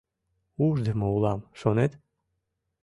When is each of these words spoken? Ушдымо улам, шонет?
Ушдымо 0.65 1.07
улам, 1.15 1.39
шонет? 1.59 1.91